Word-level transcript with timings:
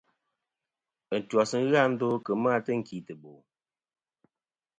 Ɨntwas 1.15 1.51
nɨn 1.53 1.65
ghɨ 1.69 1.77
a 1.83 1.85
ndo 1.91 2.07
kemɨ 2.25 2.47
a 2.55 2.63
tɨnkìtɨbo. 2.65 3.31